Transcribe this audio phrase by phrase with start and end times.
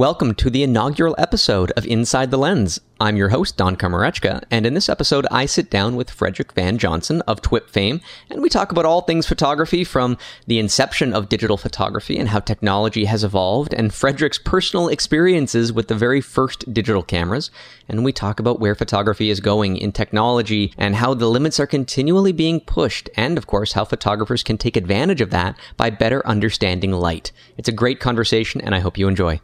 [0.00, 2.80] Welcome to the inaugural episode of Inside the Lens.
[3.02, 6.76] I'm your host, Don Komarechka, and in this episode, I sit down with Frederick Van
[6.76, 11.30] Johnson of TWIP fame, and we talk about all things photography from the inception of
[11.30, 16.74] digital photography and how technology has evolved, and Frederick's personal experiences with the very first
[16.74, 17.50] digital cameras.
[17.88, 21.66] And we talk about where photography is going in technology and how the limits are
[21.66, 26.24] continually being pushed, and of course, how photographers can take advantage of that by better
[26.26, 27.32] understanding light.
[27.56, 29.40] It's a great conversation, and I hope you enjoy.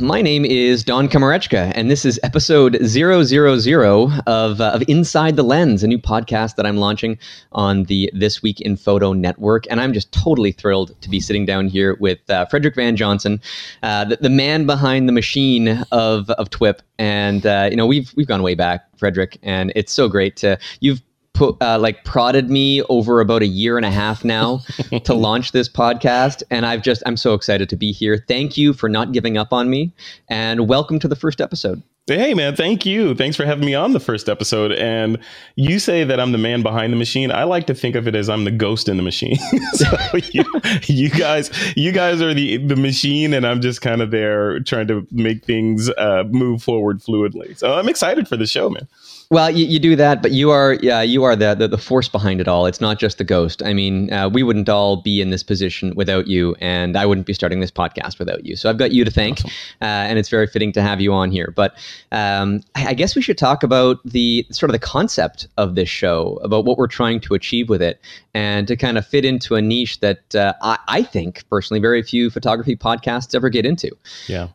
[0.00, 5.42] My name is Don Komarechka, and this is episode 000 of, uh, of Inside the
[5.42, 7.18] Lens, a new podcast that I'm launching
[7.52, 9.64] on the This Week in Photo Network.
[9.70, 13.40] And I'm just totally thrilled to be sitting down here with uh, Frederick Van Johnson,
[13.82, 16.80] uh, the, the, man behind the machine of, of TWIP.
[16.98, 20.58] And, uh, you know, we've, we've gone way back, Frederick, and it's so great to,
[20.80, 21.00] you've
[21.40, 24.58] put uh, like prodded me over about a year and a half now
[25.04, 28.74] to launch this podcast and i've just i'm so excited to be here thank you
[28.74, 29.90] for not giving up on me
[30.28, 33.14] and welcome to the first episode Hey man, thank you.
[33.14, 34.72] Thanks for having me on the first episode.
[34.72, 35.18] And
[35.54, 37.30] you say that I'm the man behind the machine.
[37.30, 39.36] I like to think of it as I'm the ghost in the machine.
[39.74, 39.86] so
[40.32, 40.44] you,
[40.86, 44.88] you, guys, you guys are the the machine, and I'm just kind of there trying
[44.88, 47.56] to make things uh, move forward fluidly.
[47.56, 48.88] So I'm excited for the show, man.
[49.32, 52.08] Well, you, you do that, but you are yeah you are the, the, the force
[52.08, 52.66] behind it all.
[52.66, 53.62] It's not just the ghost.
[53.62, 57.28] I mean, uh, we wouldn't all be in this position without you, and I wouldn't
[57.28, 58.56] be starting this podcast without you.
[58.56, 59.50] So I've got you to thank, awesome.
[59.82, 61.52] uh, and it's very fitting to have you on here.
[61.54, 61.76] But
[62.10, 66.40] um, I guess we should talk about the sort of the concept of this show,
[66.42, 68.00] about what we're trying to achieve with it,
[68.34, 72.02] and to kind of fit into a niche that uh, I, I think personally very
[72.02, 73.92] few photography podcasts ever get into.
[74.26, 74.48] Yeah.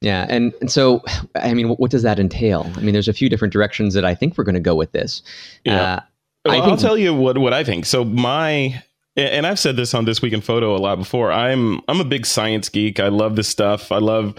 [0.00, 1.02] Yeah, and, and so,
[1.34, 2.70] I mean, what, what, does that entail?
[2.76, 4.92] I mean, there's a few different directions that I think we're going to go with
[4.92, 5.22] this.
[5.64, 5.80] Yeah.
[5.82, 6.00] Uh,
[6.46, 7.84] well, I will tell you what what I think.
[7.84, 8.82] So my
[9.16, 11.30] and I've said this on this week in photo a lot before.
[11.32, 13.00] I'm I'm a big science geek.
[13.00, 13.92] I love this stuff.
[13.92, 14.34] I love.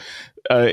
[0.49, 0.69] Uh,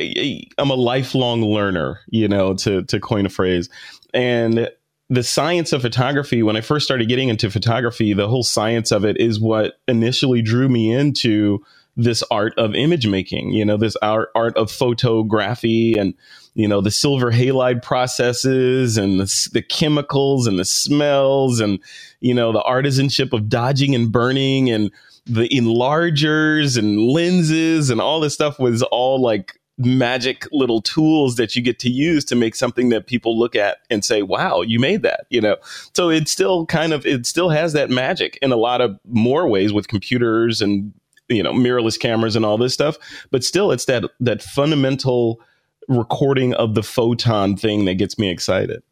[0.56, 2.00] I'm a lifelong learner.
[2.09, 3.69] You know, to to coin a phrase,
[4.15, 4.71] and
[5.10, 6.43] the science of photography.
[6.43, 10.43] When I first started getting into photography, the whole science of it is what initially
[10.43, 11.62] drew me into
[11.98, 16.14] this art of image making, you know, this art, art of photography and,
[16.54, 21.81] you know, the silver halide processes and the, the chemicals and the smells and,
[22.20, 24.92] you know, the artisanship of dodging and burning and
[25.26, 31.56] the enlargers and lenses and all this stuff was all like magic little tools that
[31.56, 34.78] you get to use to make something that people look at and say, wow, you
[34.78, 35.56] made that, you know?
[35.94, 39.48] So it still kind of, it still has that magic in a lot of more
[39.48, 40.92] ways with computers and
[41.28, 42.97] you know mirrorless cameras and all this stuff
[43.31, 45.41] but still it's that that fundamental
[45.89, 48.83] recording of the photon thing that gets me excited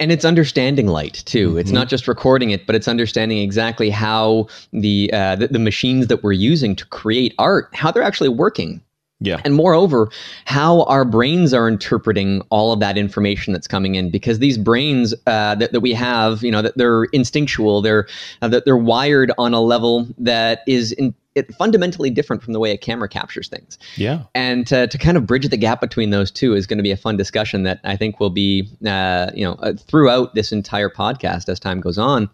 [0.00, 1.50] and it's understanding light too.
[1.50, 1.58] Mm-hmm.
[1.58, 6.08] It's not just recording it, but it's understanding exactly how the, uh, the, the machines
[6.08, 8.80] that we're using to create art, how they're actually working.
[9.18, 9.40] Yeah.
[9.44, 10.10] And moreover,
[10.44, 15.14] how our brains are interpreting all of that information that's coming in, because these brains
[15.26, 18.06] uh, that, that we have, you know, that they're instinctual, they're
[18.42, 22.58] uh, that they're wired on a level that is in, it fundamentally different from the
[22.58, 23.78] way a camera captures things.
[23.96, 24.22] Yeah.
[24.34, 26.90] And to, to kind of bridge the gap between those two is going to be
[26.90, 30.88] a fun discussion that I think will be, uh, you know, uh, throughout this entire
[30.88, 32.30] podcast as time goes on.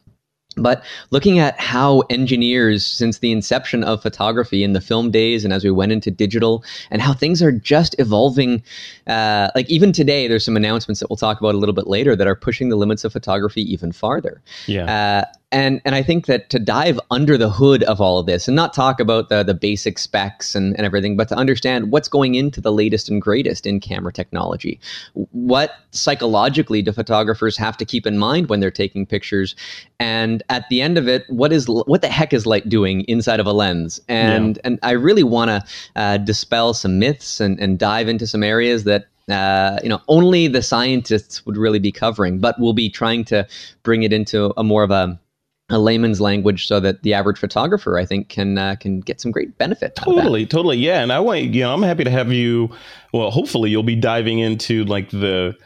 [0.57, 5.53] But looking at how engineers, since the inception of photography in the film days and
[5.53, 8.63] as we went into digital, and how things are just evolving.
[9.07, 12.15] Uh, like even today, there's some announcements that we'll talk about a little bit later
[12.15, 14.43] that are pushing the limits of photography even farther.
[14.67, 15.25] Yeah.
[15.25, 18.49] Uh, and and I think that to dive under the hood of all of this
[18.49, 22.09] and not talk about the the basic specs and, and everything, but to understand what's
[22.09, 24.81] going into the latest and greatest in camera technology.
[25.13, 29.55] What psychologically do photographers have to keep in mind when they're taking pictures?
[30.01, 33.39] And at the end of it, what is what the heck is light doing inside
[33.39, 34.01] of a lens?
[34.09, 34.63] And yeah.
[34.65, 35.65] and I really want to
[35.97, 40.49] uh, dispel some myths and, and dive into some areas that uh, you know, only
[40.49, 43.47] the scientists would really be covering, but we'll be trying to
[43.85, 45.19] bring it into a more of a
[45.73, 49.31] a layman's language so that the average photographer I think can uh, can get some
[49.31, 49.97] great benefit.
[49.97, 51.03] Totally, totally, yeah.
[51.03, 52.71] And I want you know I'm happy to have you.
[53.13, 55.57] Well, hopefully you'll be diving into like the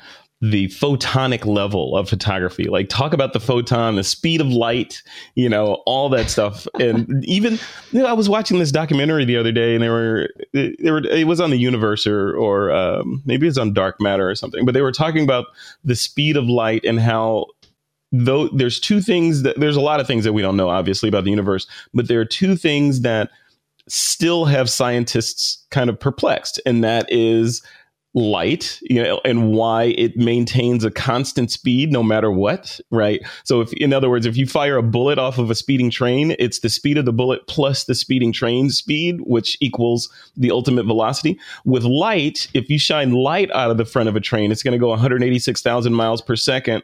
[0.43, 5.03] the photonic level of photography like talk about the photon the speed of light
[5.35, 7.55] you know all that stuff and even
[7.91, 10.99] you know, i was watching this documentary the other day and they were they were
[11.07, 14.67] it was on the universe or, or um, maybe it's on dark matter or something
[14.67, 15.47] but they were talking about
[15.85, 17.47] the speed of light and how
[18.13, 21.09] though there's two things that there's a lot of things that we don't know obviously
[21.09, 23.31] about the universe but there are two things that
[23.89, 27.63] still have scientists kind of perplexed and that is
[28.17, 33.21] light you know and why it maintains a constant speed no matter what right?
[33.45, 36.35] So if in other words if you fire a bullet off of a speeding train
[36.39, 40.87] it's the speed of the bullet plus the speeding train speed which equals the ultimate
[40.87, 41.39] velocity.
[41.67, 44.73] With light if you shine light out of the front of a train it's going
[44.73, 46.83] to go 186,000 miles per second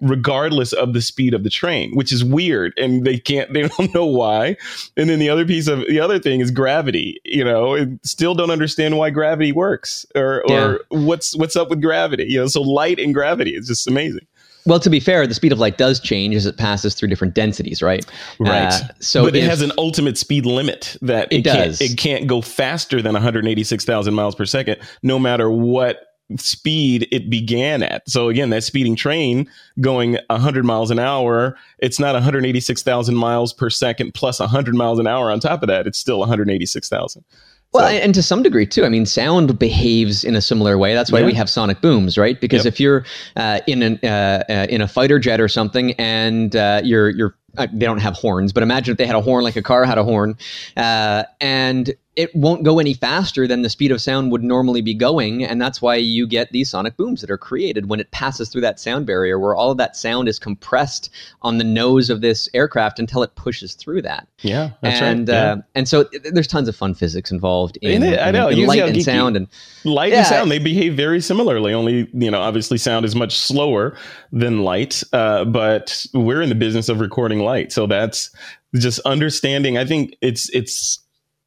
[0.00, 2.72] regardless of the speed of the train, which is weird.
[2.76, 4.56] And they can't, they don't know why.
[4.96, 8.50] And then the other piece of the other thing is gravity, you know, still don't
[8.50, 10.64] understand why gravity works or, yeah.
[10.64, 14.26] or what's, what's up with gravity, you know, so light and gravity is just amazing.
[14.66, 17.34] Well, to be fair, the speed of light does change as it passes through different
[17.34, 18.04] densities, right?
[18.38, 18.72] Right.
[18.72, 21.78] Uh, so, but it has an ultimate speed limit that it, it does.
[21.78, 27.30] Can't, it can't go faster than 186,000 miles per second, no matter what speed it
[27.30, 28.08] began at.
[28.08, 29.48] So again, that speeding train
[29.80, 35.06] going 100 miles an hour, it's not 186,000 miles per second plus 100 miles an
[35.06, 35.86] hour on top of that.
[35.86, 37.24] It's still 186,000.
[37.72, 37.94] Well, so.
[37.94, 38.84] and to some degree too.
[38.84, 40.94] I mean, sound behaves in a similar way.
[40.94, 41.26] That's why yeah.
[41.26, 42.40] we have sonic booms, right?
[42.40, 42.74] Because yep.
[42.74, 43.04] if you're
[43.36, 47.36] uh, in an uh, uh, in a fighter jet or something, and uh, you're you're
[47.58, 49.84] uh, they don't have horns, but imagine if they had a horn like a car
[49.84, 50.36] had a horn,
[50.76, 54.94] uh, and it won't go any faster than the speed of sound would normally be
[54.94, 55.44] going.
[55.44, 58.62] And that's why you get these sonic booms that are created when it passes through
[58.62, 61.08] that sound barrier, where all of that sound is compressed
[61.42, 64.26] on the nose of this aircraft until it pushes through that.
[64.40, 65.34] Yeah, and right.
[65.34, 65.52] yeah.
[65.52, 68.48] Uh, and so there's tons of fun physics involved in, in, I know.
[68.48, 69.46] in, in light and sound and
[69.84, 70.18] light yeah.
[70.18, 70.50] and sound.
[70.50, 71.72] They behave very similarly.
[71.72, 73.96] Only you know, obviously, sound is much slower
[74.32, 75.04] than light.
[75.12, 78.34] Uh, but we're in the business of recording light, so that's
[78.74, 79.78] just understanding.
[79.78, 80.98] I think it's it's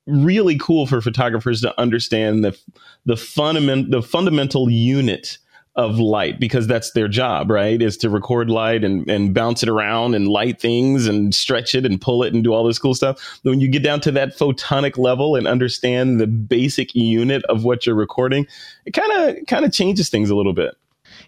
[0.05, 2.57] really cool for photographers to understand the
[3.05, 5.37] the fundament the fundamental unit
[5.75, 7.81] of light because that's their job, right?
[7.81, 11.85] Is to record light and, and bounce it around and light things and stretch it
[11.85, 13.39] and pull it and do all this cool stuff.
[13.43, 17.63] But when you get down to that photonic level and understand the basic unit of
[17.63, 18.45] what you're recording,
[18.85, 20.75] it kind of kind of changes things a little bit.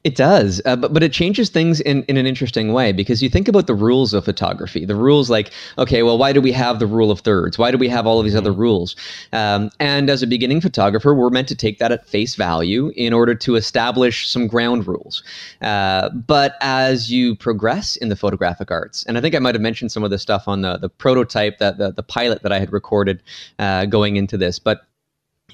[0.03, 3.29] It does, uh, but but it changes things in, in an interesting way because you
[3.29, 4.85] think about the rules of photography.
[4.85, 7.57] The rules, like, okay, well, why do we have the rule of thirds?
[7.57, 8.95] Why do we have all of these other rules?
[9.33, 13.13] Um, and as a beginning photographer, we're meant to take that at face value in
[13.13, 15.23] order to establish some ground rules.
[15.61, 19.61] Uh, but as you progress in the photographic arts, and I think I might have
[19.61, 22.59] mentioned some of this stuff on the the prototype that the the pilot that I
[22.59, 23.21] had recorded
[23.59, 24.87] uh, going into this, but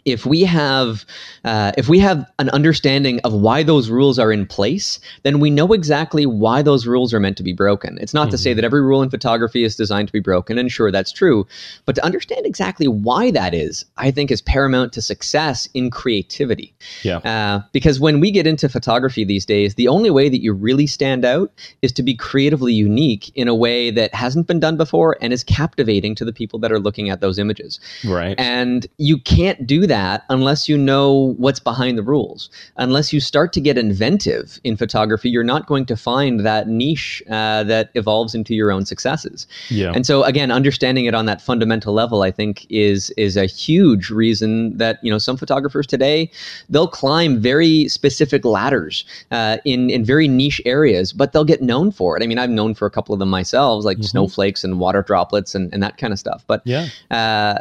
[0.06, 1.06] if we have
[1.44, 5.50] uh, if we have an understanding of why those rules are in place then we
[5.50, 8.31] know exactly why those rules are meant to be broken it's not mm-hmm.
[8.31, 8.57] to say mm-hmm.
[8.57, 11.45] that every rule in photography is designed to be broken and sure that's true
[11.86, 16.74] but to understand exactly why that is i think is paramount to success in creativity
[17.04, 20.54] yeah uh, because when we get into photography these days the only way that you
[20.54, 21.51] really stand out
[21.81, 25.44] is to be creatively unique in a way that hasn't been done before and is
[25.44, 29.86] captivating to the people that are looking at those images right and you can't do
[29.86, 29.90] that
[30.29, 32.49] unless you know what's behind the rules.
[32.77, 37.23] Unless you start to get inventive in photography, you're not going to find that niche
[37.29, 39.47] uh, that evolves into your own successes.
[39.69, 39.91] Yeah.
[39.93, 44.09] And so again, understanding it on that fundamental level, I think, is is a huge
[44.09, 46.31] reason that you know some photographers today
[46.69, 51.91] they'll climb very specific ladders uh, in in very niche areas, but they'll get known
[51.91, 52.23] for it.
[52.23, 54.05] I mean, I've known for a couple of them myself, like mm-hmm.
[54.05, 56.44] snowflakes and water droplets and, and that kind of stuff.
[56.47, 57.59] But yeah, uh,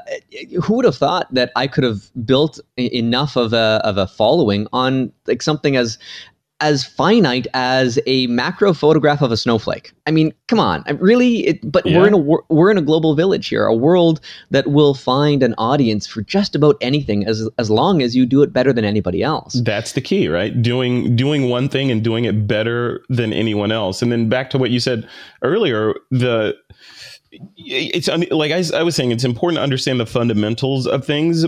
[0.63, 4.67] who would have thought that I could have built enough of a of a following
[4.73, 5.99] on like something as
[6.61, 9.93] as finite as a macro photograph of a snowflake.
[10.07, 11.47] I mean, come on, really?
[11.47, 11.99] It, but yeah.
[11.99, 12.19] we're in a
[12.53, 16.55] we're in a global village here, a world that will find an audience for just
[16.55, 19.61] about anything as as long as you do it better than anybody else.
[19.65, 20.61] That's the key, right?
[20.61, 24.03] Doing doing one thing and doing it better than anyone else.
[24.03, 25.09] And then back to what you said
[25.43, 26.57] earlier, the
[27.57, 31.47] it's like I, I was saying, it's important to understand the fundamentals of things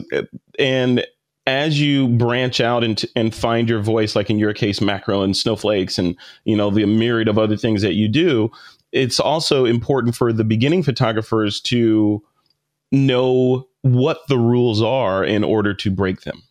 [0.59, 1.05] and
[1.47, 5.37] as you branch out and, and find your voice, like in your case, macro and
[5.37, 8.51] snowflakes, and you know the myriad of other things that you do,
[8.93, 12.23] it's also important for the beginning photographers to
[12.93, 16.43] know what the rules are in order to break them,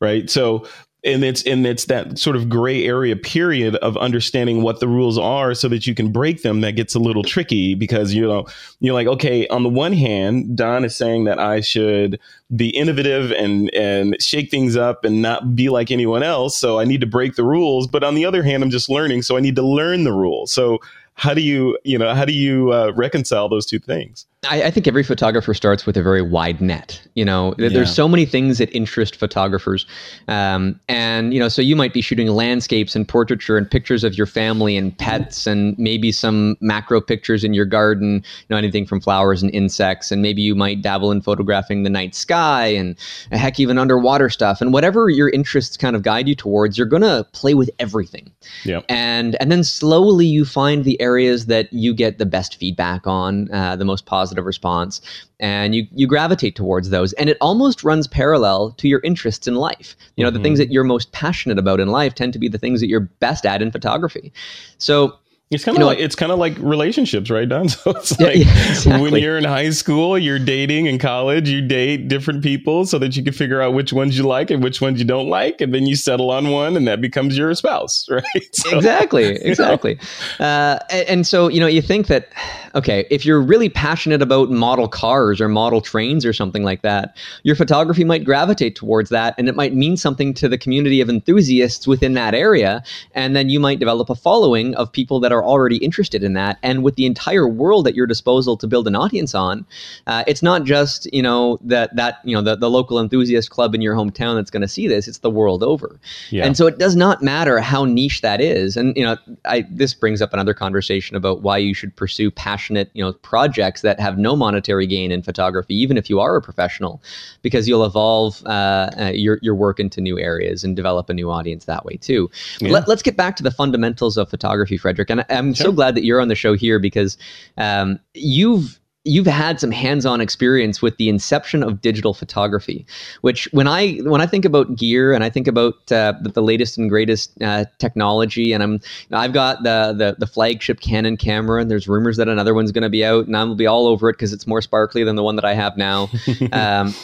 [0.00, 0.28] right?
[0.28, 0.66] So
[1.04, 5.16] and it's and it's that sort of gray area period of understanding what the rules
[5.18, 8.46] are so that you can break them that gets a little tricky because you know
[8.80, 12.20] you're like okay on the one hand don is saying that i should
[12.54, 16.84] be innovative and and shake things up and not be like anyone else so i
[16.84, 17.86] need to break the rules.
[17.86, 20.52] But on the other hand i'm just learning so i need to learn the rules.
[20.52, 20.78] So
[21.14, 24.70] how do you you know how do you uh, reconcile those two things I, I,
[24.70, 27.06] think every photographer starts with a very wide net.
[27.14, 27.68] You know, yeah.
[27.68, 29.84] there's so many things that interest photographers,
[30.28, 34.16] um, and you know, so you might be shooting landscapes and portraiture and pictures of
[34.16, 38.14] your family and pets, and maybe some macro pictures in your garden.
[38.14, 41.90] You know, anything from flowers and insects, and maybe you might dabble in photographing the
[41.90, 42.96] night sky and
[43.32, 44.62] heck, even underwater stuff.
[44.62, 48.30] And whatever your interests kind of guide you towards, you're gonna play with everything.
[48.64, 48.80] Yeah.
[48.88, 53.52] And and then slowly you find the areas that you get the best feedback on,
[53.52, 55.00] uh, the most positive positive response
[55.40, 59.56] and you you gravitate towards those and it almost runs parallel to your interests in
[59.56, 60.36] life you know mm-hmm.
[60.36, 60.68] the things mm-hmm.
[60.68, 63.44] that you're most passionate about in life tend to be the things that you're best
[63.44, 64.32] at in photography
[64.78, 65.18] so
[65.50, 67.68] it's kind of like it's kind of like relationships, right, Don?
[67.80, 69.10] So it's like yeah, yeah, exactly.
[69.10, 73.16] when you're in high school, you're dating in college, you date different people so that
[73.16, 75.74] you can figure out which ones you like and which ones you don't like, and
[75.74, 78.24] then you settle on one, and that becomes your spouse, right?
[78.52, 79.92] So, exactly, exactly.
[79.92, 79.98] You
[80.38, 80.46] know.
[80.46, 82.28] uh, and, and so you know, you think that
[82.76, 87.16] okay, if you're really passionate about model cars or model trains or something like that,
[87.42, 91.08] your photography might gravitate towards that, and it might mean something to the community of
[91.08, 92.84] enthusiasts within that area,
[93.16, 96.34] and then you might develop a following of people that are are already interested in
[96.34, 96.58] that.
[96.62, 99.66] And with the entire world at your disposal to build an audience on,
[100.06, 103.74] uh, it's not just you know that that you know the, the local enthusiast club
[103.74, 105.08] in your hometown that's going to see this.
[105.08, 105.98] It's the world over.
[106.30, 106.44] Yeah.
[106.44, 108.76] And so it does not matter how niche that is.
[108.76, 112.90] And you know, I this brings up another conversation about why you should pursue passionate
[112.92, 116.42] you know projects that have no monetary gain in photography, even if you are a
[116.42, 117.02] professional,
[117.42, 121.30] because you'll evolve uh, uh, your your work into new areas and develop a new
[121.30, 122.30] audience that way too.
[122.60, 122.72] Yeah.
[122.72, 125.10] Let, us get back to the fundamentals of photography, Frederick.
[125.10, 125.66] And I'm sure.
[125.66, 127.16] so glad that you're on the show here because
[127.56, 132.84] um, you've you've had some hands-on experience with the inception of digital photography
[133.22, 136.42] which when i when i think about gear and i think about uh, the, the,
[136.42, 138.78] latest and greatest uh, technology and i'm
[139.12, 142.82] i've got the, the, the flagship canon camera and there's rumors that another one's going
[142.82, 145.02] to be out and i'm going to be all over it because it's more sparkly
[145.02, 146.10] than the one that i have now
[146.52, 146.94] um,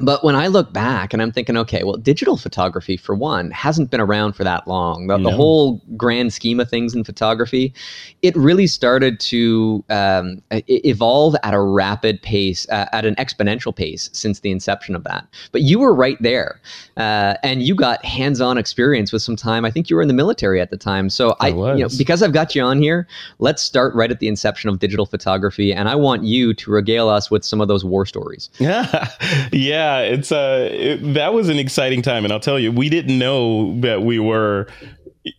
[0.00, 3.90] but when I look back and I'm thinking, okay, well, digital photography, for one, hasn't
[3.90, 5.08] been around for that long.
[5.08, 5.30] The, no.
[5.30, 7.74] the whole grand scheme of things in photography,
[8.22, 14.08] it really started to um, evolve at a rapid pace, uh, at an exponential pace
[14.12, 15.26] since the inception of that.
[15.50, 16.60] But you were right there,
[16.96, 19.64] uh, and you got hands-on experience with some time.
[19.64, 21.10] I think you were in the military at the time.
[21.10, 23.08] So I, I you know, because I've got you on here,
[23.40, 27.08] let's start right at the inception of digital photography, and I want you to regale
[27.08, 28.50] us with some of those war stories.
[28.58, 29.08] Yeah,
[29.50, 32.88] yeah yeah, it's uh, it, that was an exciting time, and I'll tell you, we
[32.88, 34.66] didn't know that we were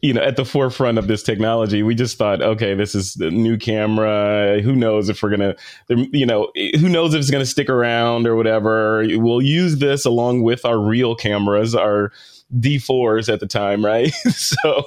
[0.01, 1.83] you know at the forefront of this technology.
[1.83, 4.61] We just thought okay this is the new camera.
[4.61, 5.55] Who knows if we're gonna
[5.89, 9.05] you know who knows if it's gonna stick around or whatever.
[9.09, 12.11] We'll use this along with our real cameras our
[12.59, 14.11] d4s at the time right?
[14.29, 14.85] So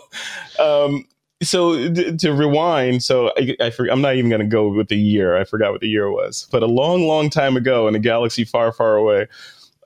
[0.59, 1.05] um
[1.43, 5.37] so to rewind, so I, I I'm not even going to go with the year.
[5.37, 8.45] I forgot what the year was, but a long, long time ago in a galaxy
[8.45, 9.29] far, far away,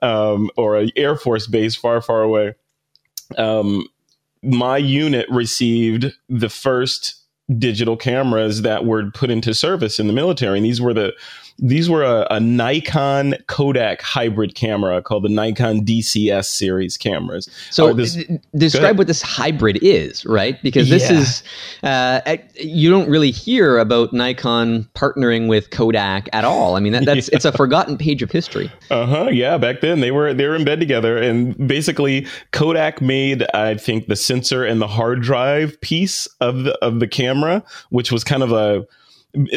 [0.01, 2.55] um, or an Air Force base far, far away,
[3.37, 3.87] um,
[4.41, 7.15] my unit received the first
[7.57, 11.13] digital cameras that were put into service in the military, and these were the
[11.59, 17.49] these were a, a, Nikon Kodak hybrid camera called the Nikon DCS series cameras.
[17.71, 18.23] So, this,
[18.55, 20.61] describe what this hybrid is, right?
[20.61, 21.17] Because this yeah.
[21.17, 21.43] is,
[21.81, 26.75] uh, you don't really hear about Nikon partnering with Kodak at all.
[26.75, 27.35] I mean, that, that's yeah.
[27.35, 28.71] it's a forgotten page of history.
[28.91, 29.29] Uh huh.
[29.31, 33.75] Yeah, back then they were they were in bed together, and basically Kodak made, I
[33.75, 37.36] think, the sensor and the hard drive piece of the of the camera,
[37.89, 38.85] which was kind of a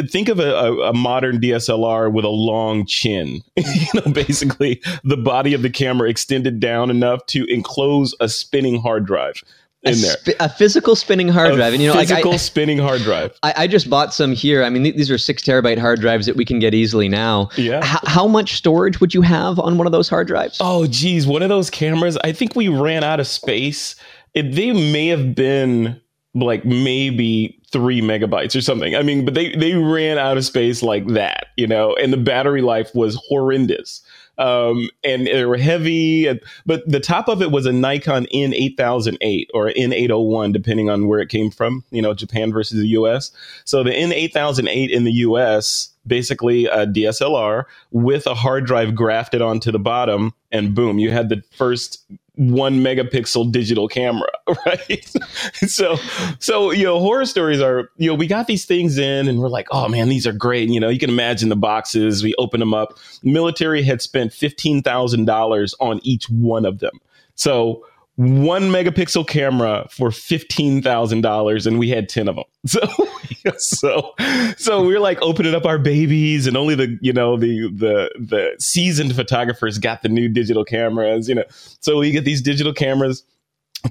[0.09, 3.41] think of a, a, a, modern DSLR with a long chin.
[3.57, 8.81] you know, basically the body of the camera extended down enough to enclose a spinning
[8.81, 9.43] hard drive.
[9.83, 10.17] In a, there.
[10.21, 13.01] Sp- a physical spinning hard a drive, and you know, physical like I, spinning hard
[13.01, 13.39] drive.
[13.43, 14.63] I, I, just bought some here.
[14.63, 17.49] I mean, th- these are six terabyte hard drives that we can get easily now.
[17.57, 17.79] Yeah.
[17.79, 20.59] H- how much storage would you have on one of those hard drives?
[20.61, 22.19] Oh, geez, one of those cameras.
[22.23, 23.97] I think we ran out of space.
[24.35, 25.99] It, they may have been
[26.35, 28.95] like maybe three megabytes or something.
[28.95, 32.19] I mean, but they they ran out of space like that, you know, and the
[32.19, 34.03] battery life was horrendous.
[34.39, 36.27] Um, and they were heavy,
[36.65, 41.29] but the top of it was a Nikon N8008 or N801, depending on where it
[41.29, 43.33] came from, you know, Japan versus the US.
[43.65, 49.71] So the N8008 in the US, basically a DSLR with a hard drive grafted onto
[49.71, 52.03] the bottom, and boom, you had the first
[52.41, 54.31] one megapixel digital camera,
[54.67, 55.07] right?
[55.67, 55.97] so,
[56.39, 59.51] so you know, horror stories are you know we got these things in and we're
[59.51, 60.71] like, oh man, these are great.
[60.71, 62.23] You know, you can imagine the boxes.
[62.23, 62.99] We open them up.
[63.23, 66.99] Military had spent fifteen thousand dollars on each one of them.
[67.35, 67.85] So
[68.21, 72.45] one megapixel camera for fifteen thousand dollars, and we had ten of them.
[73.47, 74.15] So, so,
[74.59, 78.11] so we are like opening up our babies, and only the you know the the
[78.19, 81.27] the seasoned photographers got the new digital cameras.
[81.27, 83.25] You know, so we get these digital cameras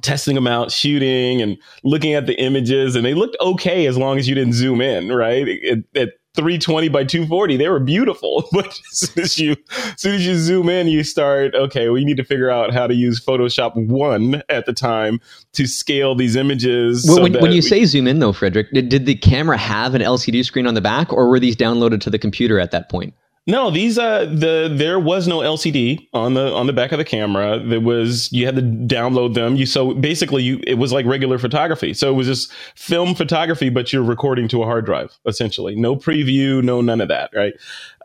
[0.04, 4.20] testing them out, shooting and looking at the images, and they looked okay as long
[4.20, 5.48] as you didn't zoom in, right?
[5.72, 8.48] At, at 320 by 240, they were beautiful.
[8.60, 12.04] But as soon as you, as soon as you zoom in, you start, okay, we
[12.04, 15.22] need to figure out how to use Photoshop One at the time
[15.54, 17.06] to scale these images.
[17.06, 19.58] Well, so when, when, you we, say zoom in, though, Frederick, did, did the camera
[19.58, 22.72] have an LCD screen on the back, or were these downloaded to the computer at
[22.72, 23.14] that point?
[23.48, 27.06] No, these uh the there was no LCD on the on the back of the
[27.06, 27.60] camera.
[27.60, 29.56] There was you had to download them.
[29.56, 31.94] You so basically you it was like regular photography.
[31.94, 35.76] So it was just film photography, but you're recording to a hard drive essentially.
[35.76, 37.54] No preview, no none of that, right?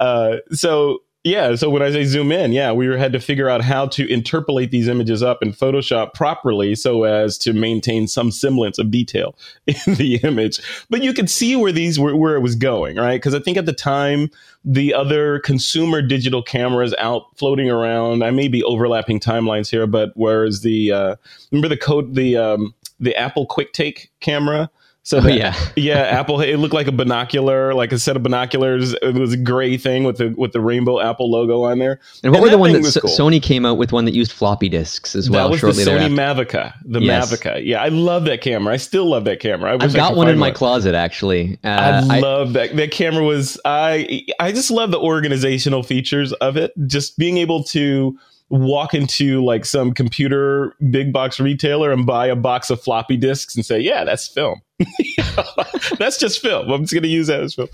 [0.01, 3.63] Uh, so yeah, so when I say zoom in, yeah, we had to figure out
[3.63, 8.79] how to interpolate these images up in Photoshop properly so as to maintain some semblance
[8.79, 9.35] of detail
[9.67, 10.61] in the image.
[10.91, 13.17] But you could see where these were, where it was going, right?
[13.17, 14.31] Because I think at the time
[14.67, 20.13] the other consumer digital cameras out floating around, I may be overlapping timelines here, but
[20.17, 21.17] whereas the uh,
[21.51, 24.71] remember the code the um, the Apple QuickTake camera
[25.05, 26.41] so yeah, yeah, Apple.
[26.41, 28.95] It looked like a binocular, like a set of binoculars.
[28.95, 32.01] It was a gray thing with the with the rainbow Apple logo on there.
[32.23, 33.11] And what and were the one that S- cool.
[33.11, 33.93] Sony came out with?
[33.93, 35.51] One that used floppy disks as well.
[35.51, 36.73] That was the Sony Mavica.
[36.87, 37.31] The yes.
[37.31, 37.63] Mavica.
[37.63, 38.73] Yeah, I love that camera.
[38.73, 39.77] I still love that camera.
[39.79, 41.59] I have got one in my closet actually.
[41.63, 42.77] Uh, I love I, that.
[42.77, 43.61] That camera was.
[43.67, 46.73] I I just love the organizational features of it.
[46.87, 48.19] Just being able to
[48.49, 53.55] walk into like some computer big box retailer and buy a box of floppy disks
[53.55, 54.63] and say, yeah, that's film.
[55.99, 56.71] that's just film.
[56.71, 57.69] I'm just going to use that as film.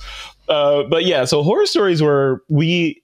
[0.49, 3.03] Uh, but yeah, so horror stories were we.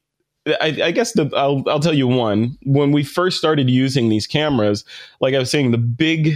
[0.61, 2.57] I, I guess the, I'll I'll tell you one.
[2.63, 4.85] When we first started using these cameras,
[5.21, 6.35] like I was saying, the big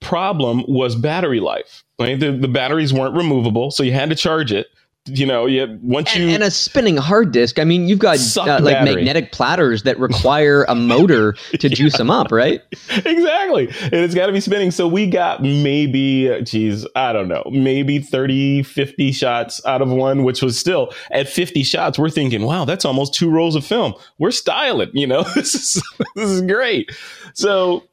[0.00, 1.82] problem was battery life.
[1.98, 4.68] Right, the, the batteries weren't removable, so you had to charge it
[5.06, 7.58] you know, you once you and, and, a spinning hard disk.
[7.58, 12.10] I mean, you've got uh, like magnetic platters that require a motor to juice them
[12.10, 12.60] up, right?
[12.90, 14.70] Exactly, and it's got to be spinning.
[14.70, 20.24] So we got maybe, geez, I don't know, maybe 30, 50 shots out of one,
[20.24, 21.98] which was still at 50 shots.
[21.98, 23.94] We're thinking, wow, that's almost two rolls of film.
[24.18, 25.82] We're styling, you know, this is
[26.14, 26.90] this is great.
[27.34, 27.84] So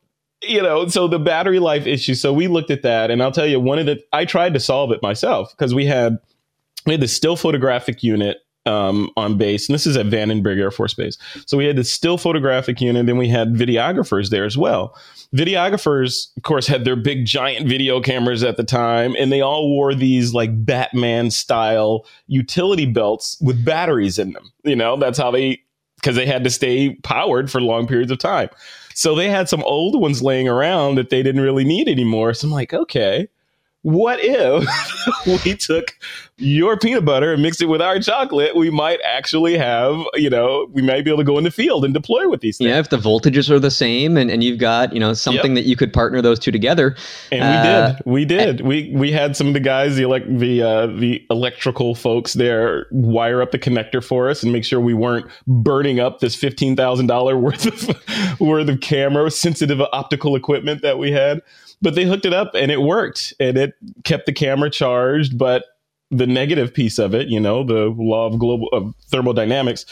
[0.45, 2.15] you know, so the battery life issue.
[2.15, 4.59] So we looked at that, and I'll tell you, one of the I tried to
[4.59, 6.17] solve it myself because we had
[6.85, 10.71] we had the still photographic unit um, on base, and this is at Vandenberg Air
[10.71, 11.17] Force Base.
[11.45, 14.95] So we had the still photographic unit, then we had videographers there as well.
[15.35, 19.69] Videographers, of course, had their big giant video cameras at the time, and they all
[19.69, 24.51] wore these like Batman style utility belts with batteries in them.
[24.63, 25.61] You know, that's how they
[25.97, 28.49] because they had to stay powered for long periods of time.
[28.93, 32.33] So they had some old ones laying around that they didn't really need anymore.
[32.33, 33.29] So I'm like, okay,
[33.83, 35.93] what if we took
[36.43, 38.55] your peanut butter and mix it with our chocolate?
[38.55, 41.85] We might actually have, you know, we might be able to go in the field
[41.85, 42.69] and deploy with these things.
[42.69, 45.63] Yeah, if the voltages are the same and, and you've got, you know, something yep.
[45.63, 46.95] that you could partner those two together.
[47.31, 48.45] And uh, we did.
[48.45, 48.61] We did.
[48.61, 52.87] we we had some of the guys, the elect the uh, the electrical folks there
[52.91, 56.75] wire up the connector for us and make sure we weren't burning up this fifteen
[56.75, 61.41] thousand dollar worth of worth of camera sensitive optical equipment that we had
[61.81, 65.65] but they hooked it up and it worked and it kept the camera charged but
[66.13, 69.85] the negative piece of it you know the law of global of thermodynamics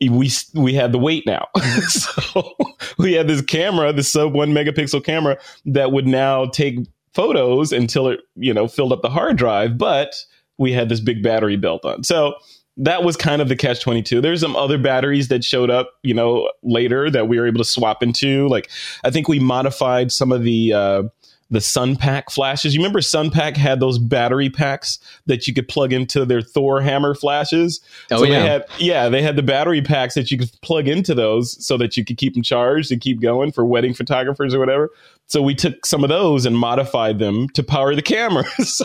[0.00, 1.48] we we had the weight now.
[1.88, 2.54] So
[2.98, 6.78] we had this camera this sub one megapixel camera that would now take
[7.12, 10.14] photos until it you know filled up the hard drive but
[10.58, 12.02] we had this big battery built on.
[12.04, 12.34] So
[12.76, 16.14] that was kind of the catch 22 there's some other batteries that showed up you
[16.14, 18.48] know later that we were able to swap into.
[18.48, 18.70] Like
[19.04, 21.02] i think we modified some of the uh,
[21.50, 22.74] the Sunpak flashes.
[22.74, 27.14] You remember Sunpak had those battery packs that you could plug into their Thor hammer
[27.14, 27.80] flashes.
[28.10, 30.88] Oh so yeah, they had, yeah, they had the battery packs that you could plug
[30.88, 34.54] into those so that you could keep them charged and keep going for wedding photographers
[34.54, 34.90] or whatever.
[35.26, 38.44] So we took some of those and modified them to power the camera.
[38.58, 38.84] so,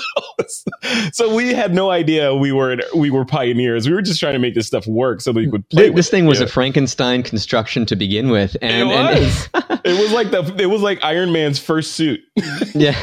[1.11, 3.87] so we had no idea we were we were pioneers.
[3.87, 5.89] We were just trying to make this stuff work so that you could play.
[5.89, 6.45] This, thing was yeah.
[6.45, 9.49] a Frankenstein construction to begin with, and it was.
[9.53, 12.21] And it was like the it was like Iron Man's first suit.
[12.73, 12.97] yeah.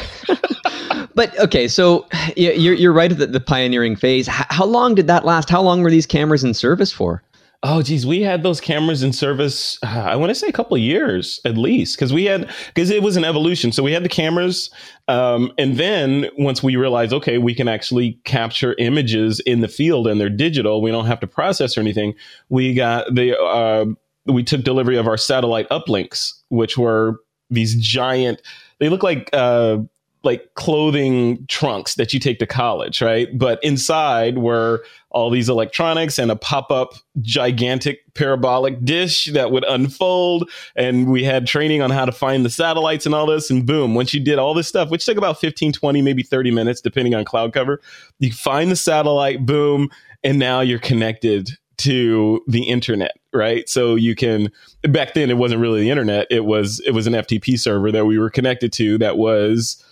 [1.13, 4.27] but okay, so you're you're right at the, the pioneering phase.
[4.27, 5.49] How long did that last?
[5.49, 7.23] How long were these cameras in service for?
[7.63, 9.79] Oh, geez, we had those cameras in service.
[9.83, 13.01] Uh, I want to say a couple years at least, because we had because it
[13.01, 13.71] was an evolution.
[13.71, 14.69] So we had the cameras,
[15.07, 20.05] um, and then once we realized, okay, we can actually capture images in the field
[20.05, 20.83] and they're digital.
[20.83, 22.13] We don't have to process or anything.
[22.49, 23.85] We got the uh,
[24.25, 27.15] we took delivery of our satellite uplinks, which were
[27.49, 28.39] these giant.
[28.79, 29.79] They look like uh,
[30.27, 33.29] like clothing trunks that you take to college, right?
[33.37, 39.63] But inside were all these electronics and a pop up gigantic parabolic dish that would
[39.63, 40.51] unfold.
[40.75, 43.49] And we had training on how to find the satellites and all this.
[43.49, 46.51] And boom, once you did all this stuff, which took about 15, 20, maybe 30
[46.51, 47.79] minutes, depending on cloud cover,
[48.19, 49.89] you find the satellite, boom,
[50.25, 55.61] and now you're connected to the internet right so you can back then it wasn't
[55.61, 58.97] really the internet it was it was an ftp server that we were connected to
[58.97, 59.83] that was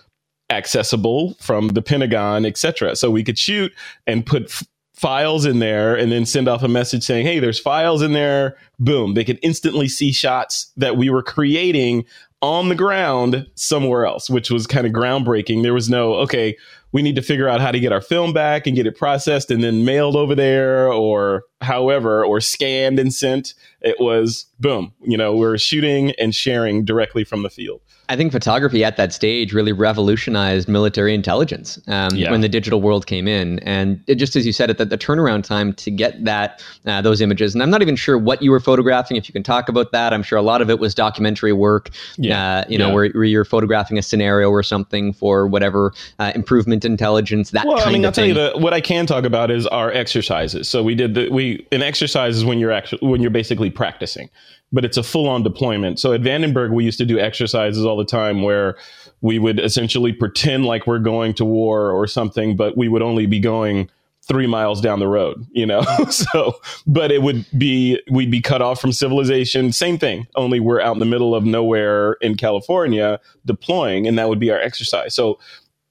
[0.49, 2.95] accessible from the Pentagon, etc.
[2.95, 3.73] So we could shoot
[4.05, 7.59] and put f- files in there and then send off a message saying, "Hey, there's
[7.59, 12.05] files in there." Boom, they could instantly see shots that we were creating
[12.41, 15.63] on the ground somewhere else, which was kind of groundbreaking.
[15.63, 16.55] There was no, okay,
[16.91, 19.49] we need to figure out how to get our film back and get it processed
[19.49, 23.53] and then mailed over there or however, or scanned and sent.
[23.81, 27.81] It was boom, you know, we're shooting and sharing directly from the field.
[28.07, 32.29] I think photography at that stage really revolutionized military intelligence um, yeah.
[32.29, 34.97] when the digital world came in, and it, just as you said, it that the
[34.97, 38.51] turnaround time to get that uh, those images, and I'm not even sure what you
[38.51, 39.17] were photographing.
[39.17, 41.89] If you can talk about that, I'm sure a lot of it was documentary work.
[42.17, 42.93] Yeah, uh, you know, yeah.
[42.93, 47.51] where, where, you're photographing a scenario or something for whatever uh, improvement intelligence.
[47.51, 48.35] That well, I mean, I'll thing.
[48.35, 50.69] tell you the, what I can talk about is our exercises.
[50.69, 54.29] So we did the we an exercise is when you're actually when you're basically practicing
[54.71, 55.99] but it's a full on deployment.
[55.99, 58.75] So at Vandenberg, we used to do exercises all the time where
[59.21, 63.25] we would essentially pretend like we're going to war or something, but we would only
[63.25, 63.89] be going
[64.27, 65.81] three miles down the road, you know?
[66.09, 69.71] so, but it would be, we'd be cut off from civilization.
[69.71, 74.27] Same thing, only we're out in the middle of nowhere in California deploying, and that
[74.27, 75.13] would be our exercise.
[75.13, 75.39] So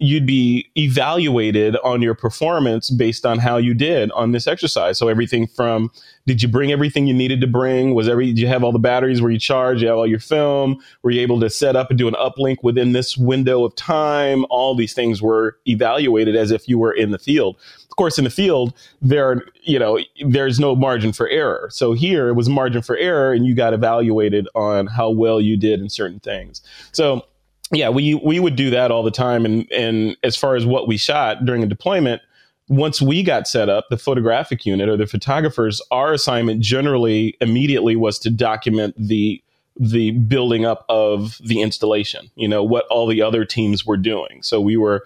[0.04, 4.98] you'd be evaluated on your performance based on how you did on this exercise.
[4.98, 5.90] So everything from
[6.26, 7.94] did you bring everything you needed to bring?
[7.94, 9.22] Was every did you have all the batteries?
[9.22, 9.82] Were you charged?
[9.82, 10.78] You have all your film?
[11.02, 14.44] Were you able to set up and do an uplink within this window of time?
[14.50, 17.56] All these things were evaluated as if you were in the field.
[17.90, 21.68] Of course, in the field, there you know there's no margin for error.
[21.70, 25.56] So here it was margin for error, and you got evaluated on how well you
[25.56, 26.60] did in certain things.
[26.92, 27.24] So
[27.70, 29.44] yeah, we we would do that all the time.
[29.44, 32.22] And and as far as what we shot during a deployment,
[32.68, 37.96] once we got set up, the photographic unit or the photographers, our assignment generally immediately
[37.96, 39.42] was to document the
[39.78, 42.30] the building up of the installation.
[42.36, 44.42] You know what all the other teams were doing.
[44.42, 45.04] So we were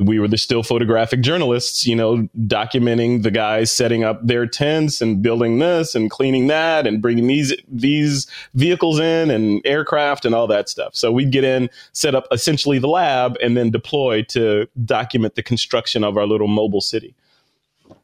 [0.00, 5.00] we were the still photographic journalists, you know, documenting the guys setting up their tents
[5.00, 10.34] and building this and cleaning that and bringing these these vehicles in and aircraft and
[10.34, 10.94] all that stuff.
[10.94, 15.42] So we'd get in, set up essentially the lab, and then deploy to document the
[15.42, 17.14] construction of our little mobile city.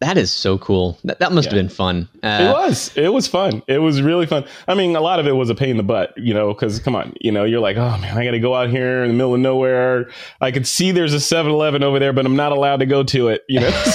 [0.01, 0.99] That is so cool.
[1.05, 1.55] That, that must yeah.
[1.55, 2.09] have been fun.
[2.23, 2.97] Uh, it was.
[2.97, 3.63] It was fun.
[3.67, 4.45] It was really fun.
[4.69, 6.79] I mean, a lot of it was a pain in the butt, you know, because
[6.81, 9.09] come on, you know, you're like, oh man, I got to go out here in
[9.09, 10.11] the middle of nowhere.
[10.41, 13.03] I could see there's a 7 Eleven over there, but I'm not allowed to go
[13.05, 13.71] to it, you know?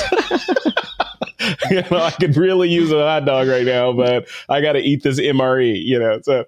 [1.72, 4.80] you know, I could really use a hot dog right now, but I got to
[4.80, 6.20] eat this MRE, you know?
[6.22, 6.46] So,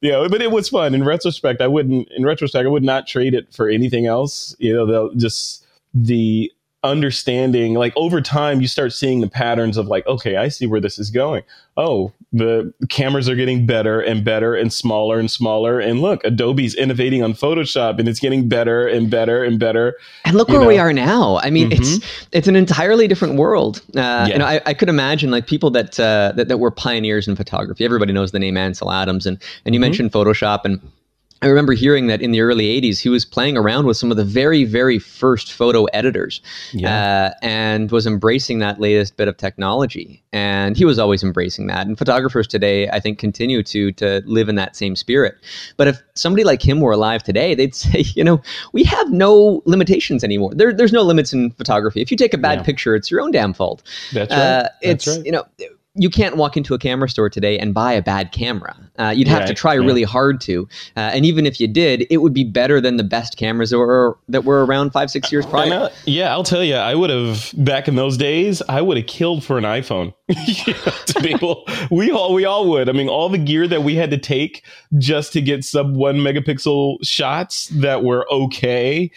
[0.00, 0.94] yeah, but it was fun.
[0.94, 4.54] In retrospect, I wouldn't, in retrospect, I would not trade it for anything else.
[4.58, 6.52] You know, they'll just, the
[6.84, 10.80] understanding like over time you start seeing the patterns of like okay i see where
[10.80, 11.44] this is going
[11.76, 16.74] oh the cameras are getting better and better and smaller and smaller and look adobe's
[16.74, 20.66] innovating on photoshop and it's getting better and better and better and look where know?
[20.66, 21.80] we are now i mean mm-hmm.
[21.80, 24.26] it's it's an entirely different world uh, yeah.
[24.26, 27.36] you know I, I, could imagine like people that, uh, that that were pioneers in
[27.36, 29.82] photography everybody knows the name ansel adams and and you mm-hmm.
[29.82, 30.80] mentioned photoshop and
[31.42, 34.16] I remember hearing that in the early 80s, he was playing around with some of
[34.16, 36.40] the very, very first photo editors
[36.72, 37.32] yeah.
[37.34, 40.22] uh, and was embracing that latest bit of technology.
[40.32, 41.86] And he was always embracing that.
[41.86, 45.34] And photographers today, I think, continue to, to live in that same spirit.
[45.76, 48.40] But if somebody like him were alive today, they'd say, you know,
[48.72, 50.52] we have no limitations anymore.
[50.54, 52.00] There, there's no limits in photography.
[52.02, 52.64] If you take a bad yeah.
[52.64, 53.82] picture, it's your own damn fault.
[54.12, 54.38] That's right.
[54.38, 55.26] Uh, That's right.
[55.26, 55.44] you know,
[55.94, 58.74] you can't walk into a camera store today and buy a bad camera.
[58.98, 62.06] Uh, you'd have right, to try really hard to, uh, and even if you did,
[62.08, 65.30] it would be better than the best cameras that were that were around five six
[65.30, 65.90] years prior.
[66.06, 69.44] Yeah, I'll tell you, I would have back in those days, I would have killed
[69.44, 70.14] for an iPhone.
[71.06, 72.88] to be able, we all we all would.
[72.88, 74.64] I mean, all the gear that we had to take
[74.98, 79.10] just to get sub one megapixel shots that were okay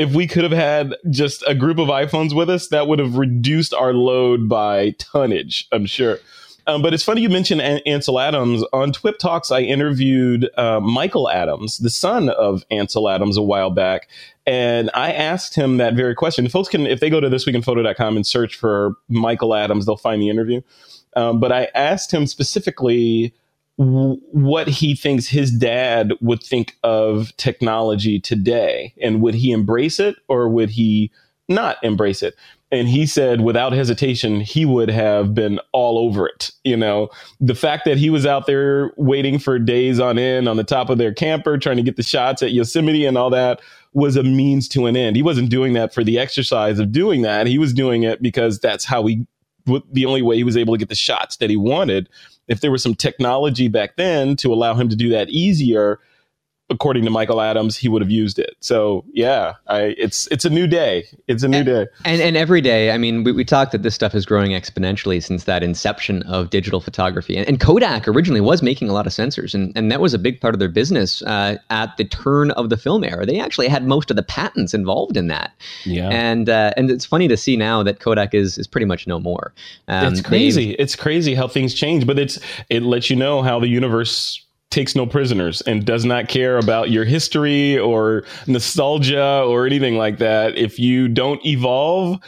[0.00, 3.18] if we could have had just a group of iPhones with us, that would have
[3.18, 6.18] reduced our load by tonnage, I'm sure.
[6.66, 8.64] Um, but it's funny you mentioned An- Ansel Adams.
[8.72, 13.70] On TWIP Talks, I interviewed uh, Michael Adams, the son of Ansel Adams, a while
[13.70, 14.08] back.
[14.46, 16.48] And I asked him that very question.
[16.48, 20.30] Folks can, if they go to thisweekinphoto.com and search for Michael Adams, they'll find the
[20.30, 20.62] interview.
[21.14, 23.34] Um, but I asked him specifically
[23.82, 30.16] what he thinks his dad would think of technology today, and would he embrace it
[30.28, 31.10] or would he
[31.48, 32.34] not embrace it?
[32.72, 37.08] and he said without hesitation he would have been all over it you know?
[37.40, 40.90] The fact that he was out there waiting for days on end on the top
[40.90, 43.60] of their camper trying to get the shots at yosemite and all that
[43.92, 45.16] was a means to an end.
[45.16, 47.46] He wasn't doing that for the exercise of doing that.
[47.46, 49.26] He was doing it because that's how he
[49.92, 52.08] the only way he was able to get the shots that he wanted
[52.50, 56.00] if there was some technology back then to allow him to do that easier
[56.70, 58.56] according to Michael Adams, he would have used it.
[58.60, 61.06] So yeah, I, it's it's a new day.
[61.26, 61.86] It's a new and, day.
[62.04, 65.22] And and every day, I mean, we, we talked that this stuff is growing exponentially
[65.22, 67.36] since that inception of digital photography.
[67.36, 70.18] And, and Kodak originally was making a lot of sensors, and, and that was a
[70.18, 73.26] big part of their business uh, at the turn of the film era.
[73.26, 75.52] They actually had most of the patents involved in that.
[75.84, 76.08] Yeah.
[76.08, 79.18] And uh, and it's funny to see now that Kodak is is pretty much no
[79.18, 79.52] more.
[79.88, 80.72] Um, it's crazy.
[80.72, 84.94] It's crazy how things change, but it's it lets you know how the universe takes
[84.94, 90.56] no prisoners and does not care about your history or nostalgia or anything like that.
[90.56, 92.20] If you don't evolve,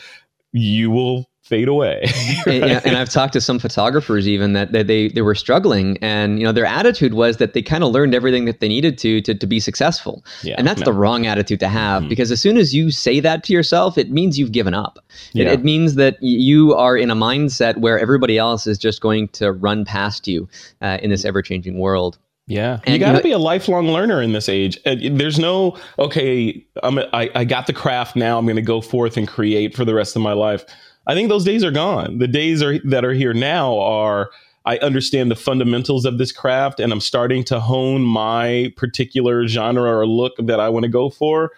[0.52, 2.02] you will fade away.
[2.46, 2.62] right?
[2.62, 6.38] and, and, I've talked to some photographers even that, that they, they were struggling and
[6.38, 9.20] you know their attitude was that they kind of learned everything that they needed to
[9.20, 10.24] to, to be successful.
[10.42, 10.87] Yeah, and that's no.
[10.87, 12.09] the wrong attitude to have mm-hmm.
[12.09, 14.98] because as soon as you say that to yourself, it means you've given up.
[15.33, 15.46] Yeah.
[15.46, 19.28] It, it, means that you are in a mindset where everybody else is just going
[19.28, 20.48] to run past you
[20.81, 22.18] uh, in this ever changing world.
[22.46, 24.76] Yeah, and, you got to be a lifelong learner in this age.
[24.85, 26.66] There's no okay.
[26.83, 28.38] I'm I, I got the craft now.
[28.38, 30.64] I'm going to go forth and create for the rest of my life.
[31.07, 32.18] I think those days are gone.
[32.18, 34.31] The days are that are here now are
[34.64, 39.98] I understand the fundamentals of this craft and I'm starting to hone my particular genre
[39.98, 41.50] or look that I want to go for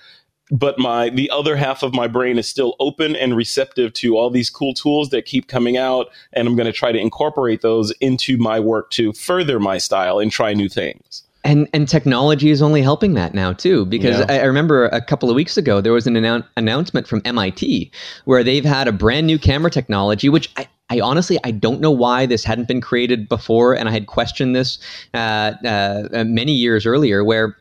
[0.51, 4.31] but my the other half of my brain is still open and receptive to all
[4.31, 7.91] these cool tools that keep coming out and i'm going to try to incorporate those
[8.01, 12.63] into my work to further my style and try new things and and technology is
[12.63, 14.27] only helping that now too because yeah.
[14.29, 17.91] I, I, remember a couple of weeks ago there was an annou- announcement from MIT
[18.25, 21.91] where they've had a brand new camera technology which I, I honestly I don't know
[21.91, 24.79] why this hadn't been created before and I had questioned this
[25.13, 27.57] uh, uh, many years earlier where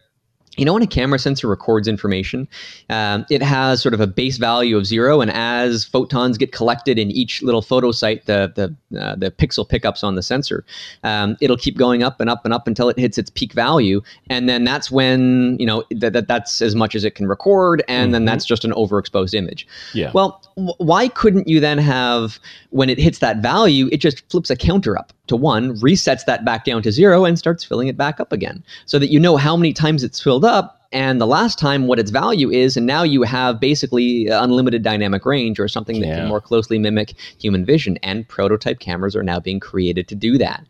[0.57, 2.47] you know when a camera sensor records information
[2.89, 6.99] um, it has sort of a base value of zero and as photons get collected
[6.99, 10.63] in each little photo site the the, uh, the pixel pickups on the sensor
[11.03, 14.01] um, it'll keep going up and up and up until it hits its peak value
[14.29, 17.83] and then that's when you know that, that that's as much as it can record
[17.87, 18.13] and mm-hmm.
[18.13, 19.67] then that's just an overexposed image.
[19.93, 20.11] Yeah.
[20.13, 22.39] Well w- why couldn't you then have
[22.69, 26.43] when it hits that value it just flips a counter up to one, resets that
[26.43, 29.37] back down to zero, and starts filling it back up again so that you know
[29.37, 32.85] how many times it's filled up and the last time what its value is and
[32.85, 36.15] now you have basically unlimited dynamic range or something that yeah.
[36.17, 40.37] can more closely mimic human vision and prototype cameras are now being created to do
[40.37, 40.65] that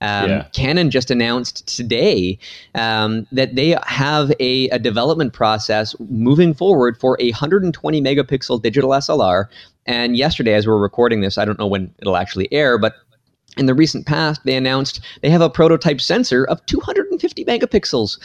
[0.00, 0.46] um, yeah.
[0.52, 2.38] Canon just announced today
[2.74, 8.90] um, that they have a, a, development process moving forward for a 120 megapixel digital
[8.90, 9.46] SLR.
[9.86, 12.96] And yesterday, as we're recording this, I don't know when it'll actually air, but
[13.56, 18.18] in the recent past, they announced they have a prototype sensor of 250 megapixels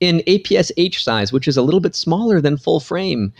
[0.00, 3.32] in APS H size, which is a little bit smaller than full frame.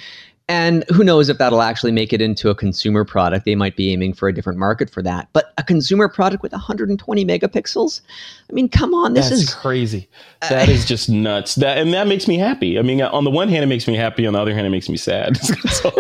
[0.49, 3.45] And who knows if that'll actually make it into a consumer product.
[3.45, 5.29] They might be aiming for a different market for that.
[5.33, 8.01] But a consumer product with 120 megapixels?
[8.49, 10.09] I mean, come on, this That's is crazy.
[10.43, 11.57] Uh, that is just nuts.
[11.57, 12.79] That and that makes me happy.
[12.79, 14.25] I mean, on the one hand, it makes me happy.
[14.25, 15.37] On the other hand, it makes me sad.
[15.69, 15.91] so,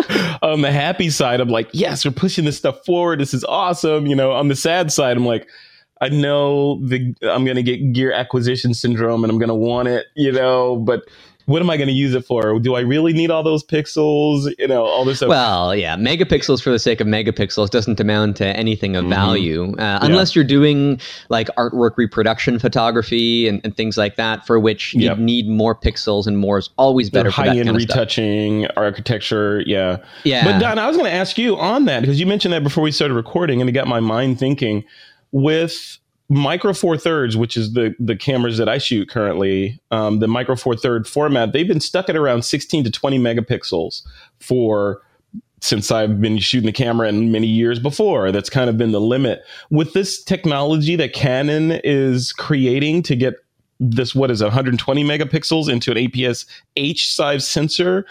[0.42, 3.18] on the happy side, I'm like, yes, we're pushing this stuff forward.
[3.18, 4.06] This is awesome.
[4.06, 5.48] You know, on the sad side, I'm like,
[6.00, 9.88] I know the I'm going to get gear acquisition syndrome and I'm going to want
[9.88, 11.02] it, you know, but
[11.46, 12.58] what am I going to use it for?
[12.58, 14.52] Do I really need all those pixels?
[14.58, 15.28] You know, all this stuff.
[15.28, 19.12] Well, yeah, megapixels for the sake of megapixels doesn't amount to anything of mm-hmm.
[19.12, 24.58] value uh, unless you're doing like artwork reproduction photography and, and things like that, for
[24.58, 25.18] which you yep.
[25.18, 27.30] need more pixels and more is always better.
[27.30, 30.44] High end retouching, architecture, yeah, yeah.
[30.44, 32.82] But Don, I was going to ask you on that because you mentioned that before
[32.82, 34.84] we started recording, and it got my mind thinking
[35.30, 40.28] with micro four thirds, which is the the cameras that I shoot currently, um, the
[40.28, 44.02] micro four third format, they've been stuck at around 16 to 20 megapixels
[44.40, 45.02] for
[45.60, 48.30] since I've been shooting the camera and many years before.
[48.30, 49.42] That's kind of been the limit.
[49.70, 53.34] With this technology that Canon is creating to get
[53.80, 58.06] this, what is it, 120 megapixels into an APS H size sensor,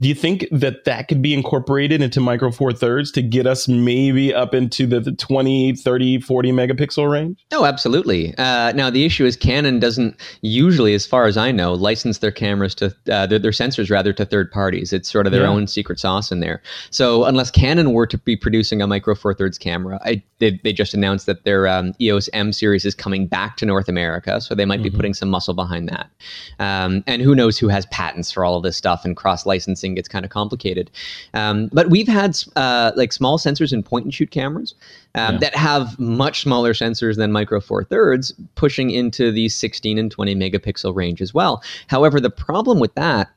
[0.00, 3.66] do you think that that could be incorporated into micro four thirds to get us
[3.66, 7.44] maybe up into the, the 20 30 40 megapixel range?
[7.52, 8.36] Oh absolutely.
[8.38, 12.30] Uh, now the issue is canon doesn't usually as far as i know license their
[12.30, 14.92] cameras to uh, their, their, sensors rather to third parties.
[14.92, 15.48] It's sort of their yeah.
[15.48, 16.62] own secret sauce in there.
[16.90, 20.72] So unless canon were to be producing a micro four thirds camera I, they, they
[20.72, 24.54] just announced that their um, eos m series is coming back to north america so
[24.54, 24.84] they might mm-hmm.
[24.84, 26.10] be putting some muscle behind that.
[26.58, 29.87] Um, and who knows who has patents for all of this stuff and cross licensing
[29.88, 30.90] licensing gets kind of complicated.
[31.34, 34.74] Um, but we've had uh, like small sensors in point and shoot cameras
[35.14, 35.38] um, yeah.
[35.40, 40.34] that have much smaller sensors than Micro Four Thirds, pushing into the 16 and 20
[40.34, 41.62] megapixel range as well.
[41.88, 43.28] However, the problem with that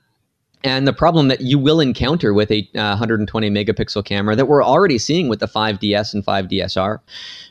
[0.63, 4.63] and the problem that you will encounter with a uh, 120 megapixel camera that we're
[4.63, 6.99] already seeing with the 5DS and 5DSR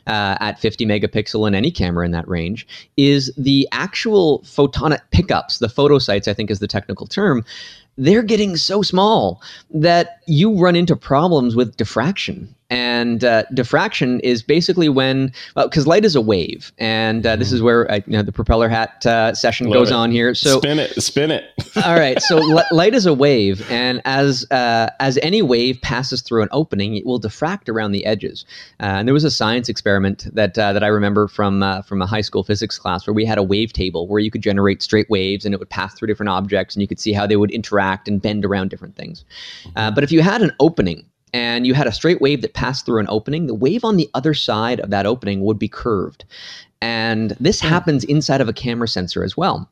[0.07, 2.65] uh, at 50 megapixel in any camera in that range
[2.97, 7.43] is the actual photonic pickups, the photosites, I think is the technical term,
[8.01, 14.41] they're getting so small that you run into problems with diffraction and uh, diffraction is
[14.41, 18.13] basically when because well, light is a wave and uh, this is where uh, you
[18.13, 19.95] know, the propeller hat uh, session Love goes it.
[19.95, 20.33] on here.
[20.33, 21.43] So spin it spin it.
[21.85, 22.19] All right.
[22.21, 26.49] So l- light is a wave and as uh, as any wave passes through an
[26.53, 28.45] opening it will diffract around the edges.
[28.79, 32.21] Uh, and there was a science experiment that that I remember from from a high
[32.21, 35.43] school physics class where we had a wave table where you could generate straight waves
[35.43, 38.07] and it would pass through different objects and you could see how they would interact
[38.07, 39.25] and bend around different things.
[39.75, 42.99] But if you had an opening and you had a straight wave that passed through
[42.99, 46.25] an opening, the wave on the other side of that opening would be curved.
[46.81, 47.67] And this hmm.
[47.67, 49.69] happens inside of a camera sensor as well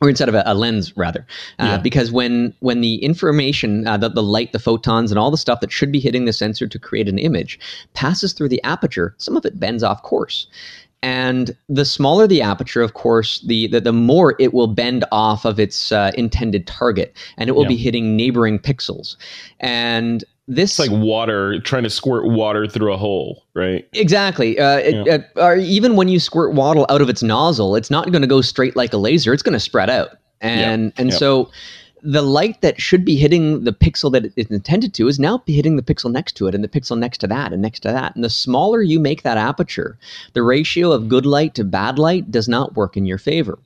[0.00, 1.26] or inside of a, a lens rather
[1.58, 1.78] uh, yeah.
[1.78, 5.60] because when when the information uh, the, the light the photons and all the stuff
[5.60, 7.58] that should be hitting the sensor to create an image
[7.94, 10.46] passes through the aperture some of it bends off course
[11.02, 15.44] and the smaller the aperture of course the the, the more it will bend off
[15.44, 17.68] of its uh, intended target and it will yeah.
[17.68, 19.16] be hitting neighboring pixels
[19.60, 23.88] and this it's like water trying to squirt water through a hole right?
[23.92, 24.58] Exactly.
[24.58, 25.18] Uh, it, yeah.
[25.36, 28.28] uh, or even when you squirt water out of its nozzle it's not going to
[28.28, 30.18] go straight like a laser it's going to spread out.
[30.40, 31.02] And yeah.
[31.02, 31.50] and so
[32.02, 35.76] the light that should be hitting the pixel that it's intended to is now hitting
[35.76, 38.14] the pixel next to it and the pixel next to that and next to that.
[38.14, 39.98] And the smaller you make that aperture
[40.32, 43.58] the ratio of good light to bad light does not work in your favor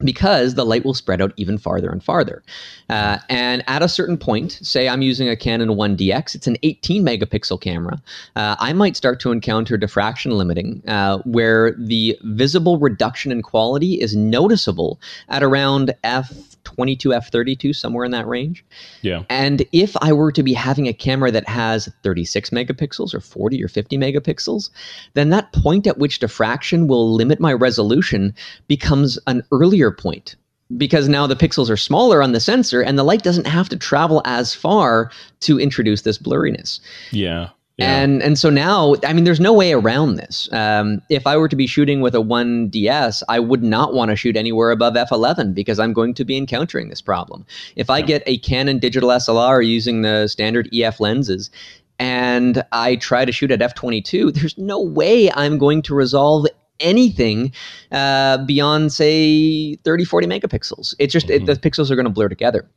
[0.00, 2.42] because the light will spread out even farther and farther.
[2.88, 7.04] Uh, and at a certain point, say I'm using a Canon 1DX, it's an 18
[7.04, 8.02] megapixel camera,
[8.36, 14.00] uh, I might start to encounter diffraction limiting uh, where the visible reduction in quality
[14.00, 16.32] is noticeable at around f
[16.64, 18.64] 22 f32 somewhere in that range.
[19.02, 19.24] Yeah.
[19.28, 23.62] And if i were to be having a camera that has 36 megapixels or 40
[23.62, 24.70] or 50 megapixels
[25.14, 28.34] then that point at which diffraction will limit my resolution
[28.68, 30.36] becomes an earlier point.
[30.76, 33.76] Because now the pixels are smaller on the sensor and the light doesn't have to
[33.76, 36.80] travel as far to introduce this blurriness.
[37.10, 38.02] Yeah yeah.
[38.02, 40.48] And and so now, I mean, there's no way around this.
[40.52, 44.16] Um, if I were to be shooting with a 1DS, I would not want to
[44.16, 47.44] shoot anywhere above f11 because I'm going to be encountering this problem.
[47.74, 48.06] If I yeah.
[48.06, 51.50] get a Canon digital SLR using the standard EF lenses,
[51.98, 56.46] and I try to shoot at f22, there's no way I'm going to resolve
[56.80, 57.52] anything
[57.92, 61.44] uh, beyond say 30 40 megapixels it's just mm-hmm.
[61.44, 62.68] it, the pixels are going to blur together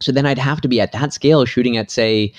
[0.00, 2.32] so then I'd have to be at that scale shooting at say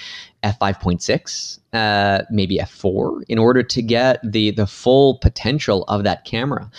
[0.44, 6.70] f5.6, uh, maybe f4, in order to get the the full potential of that camera.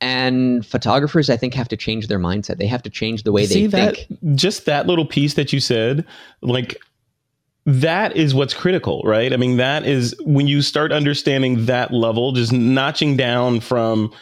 [0.00, 2.58] And photographers, I think, have to change their mindset.
[2.58, 4.36] They have to change the way See they that, think.
[4.36, 6.04] Just that little piece that you said,
[6.40, 6.76] like
[7.66, 9.32] that is what's critical, right?
[9.32, 14.12] I mean, that is when you start understanding that level, just notching down from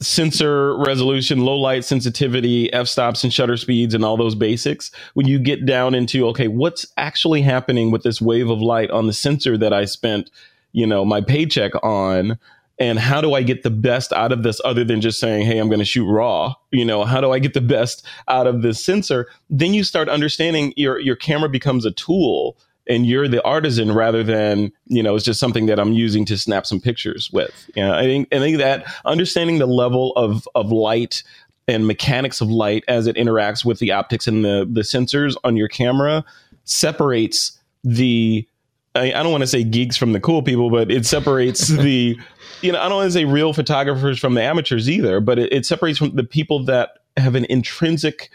[0.00, 4.90] sensor resolution, low light sensitivity, f stops and shutter speeds, and all those basics.
[5.14, 9.06] When you get down into, okay, what's actually happening with this wave of light on
[9.06, 10.30] the sensor that I spent,
[10.72, 12.38] you know, my paycheck on?
[12.78, 15.58] And how do I get the best out of this other than just saying, hey,
[15.58, 16.52] I'm going to shoot raw?
[16.72, 19.28] You know, how do I get the best out of this sensor?
[19.48, 24.22] Then you start understanding your, your camera becomes a tool and you're the artisan rather
[24.22, 27.70] than you know it's just something that I'm using to snap some pictures with.
[27.74, 31.22] You know, I think I think that understanding the level of of light
[31.68, 35.56] and mechanics of light as it interacts with the optics and the the sensors on
[35.56, 36.24] your camera
[36.64, 38.46] separates the
[38.94, 42.18] I, I don't want to say geeks from the cool people, but it separates the
[42.62, 45.52] you know I don't want to say real photographers from the amateurs either, but it,
[45.52, 48.30] it separates from the people that have an intrinsic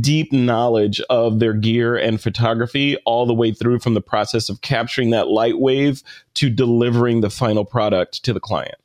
[0.00, 4.62] deep knowledge of their gear and photography all the way through from the process of
[4.62, 6.02] capturing that light wave
[6.34, 8.76] to delivering the final product to the client.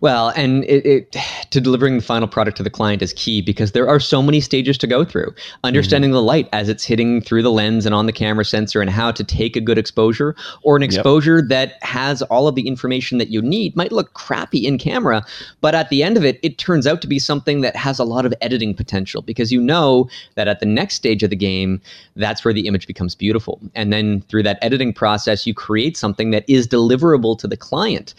[0.00, 1.16] Well, and it, it,
[1.50, 4.40] to delivering the final product to the client is key because there are so many
[4.40, 5.34] stages to go through.
[5.62, 6.16] Understanding mm-hmm.
[6.16, 9.10] the light as it's hitting through the lens and on the camera sensor, and how
[9.10, 11.48] to take a good exposure or an exposure yep.
[11.48, 15.24] that has all of the information that you need might look crappy in camera,
[15.60, 18.04] but at the end of it, it turns out to be something that has a
[18.04, 21.80] lot of editing potential because you know that at the next stage of the game,
[22.16, 26.30] that's where the image becomes beautiful, and then through that editing process, you create something
[26.30, 28.14] that is deliverable to the client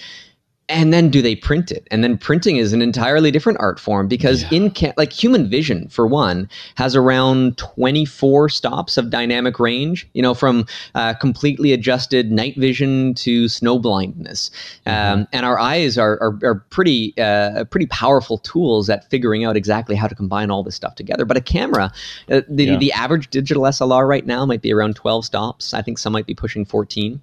[0.68, 4.08] and then do they print it and then printing is an entirely different art form
[4.08, 4.58] because yeah.
[4.58, 10.22] in ca- like human vision for one has around 24 stops of dynamic range you
[10.22, 14.50] know from uh, completely adjusted night vision to snow blindness
[14.88, 15.20] mm-hmm.
[15.20, 19.56] um, and our eyes are, are, are pretty uh, pretty powerful tools at figuring out
[19.56, 21.92] exactly how to combine all this stuff together but a camera
[22.32, 22.78] uh, the, yeah.
[22.78, 26.26] the average digital slr right now might be around 12 stops i think some might
[26.26, 27.22] be pushing 14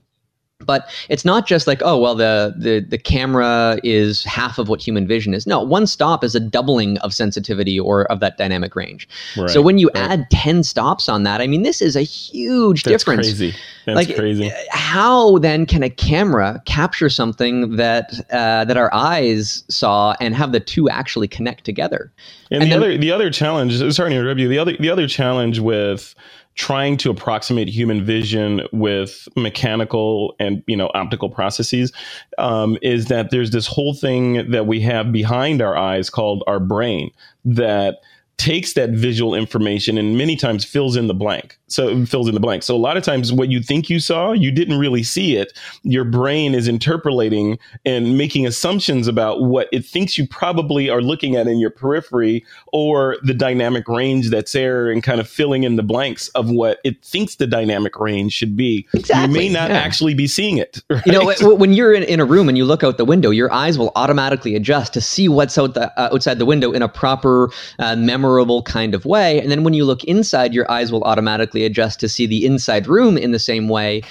[0.65, 4.81] but it's not just like oh well the, the the camera is half of what
[4.81, 5.47] human vision is.
[5.47, 9.09] No one stop is a doubling of sensitivity or of that dynamic range.
[9.37, 10.11] Right, so when you right.
[10.11, 13.27] add 10 stops on that i mean this is a huge That's difference.
[13.27, 13.55] crazy.
[13.87, 14.51] That's like crazy.
[14.71, 20.53] how then can a camera capture something that uh, that our eyes saw and have
[20.53, 22.13] the two actually connect together?
[22.51, 24.91] And, and the then, other the other challenge sorry to interrupt you the other the
[24.91, 26.15] other challenge with
[26.55, 31.93] trying to approximate human vision with mechanical and you know optical processes
[32.39, 36.61] um, is that there's this whole thing that we have behind our eyes called our
[36.61, 37.11] brain
[37.45, 38.01] that
[38.43, 41.57] takes that visual information and many times fills in the blank.
[41.69, 42.65] So fills in the blank.
[42.65, 45.57] So a lot of times what you think you saw, you didn't really see it.
[45.85, 51.37] Your brain is interpolating and making assumptions about what it thinks you probably are looking
[51.37, 55.77] at in your periphery or the dynamic range that's there and kind of filling in
[55.77, 58.89] the blanks of what it thinks the dynamic range should be.
[58.93, 59.23] Exactly.
[59.23, 59.77] You may not yeah.
[59.77, 60.83] actually be seeing it.
[60.91, 61.03] Right?
[61.13, 63.53] You know, when you're in, in a room and you look out the window, your
[63.53, 66.89] eyes will automatically adjust to see what's out the, uh, outside the window in a
[66.89, 68.32] proper uh, memory
[68.63, 69.41] kind of way.
[69.41, 72.87] And then when you look inside, your eyes will automatically adjust to see the inside
[72.87, 74.03] room in the same way.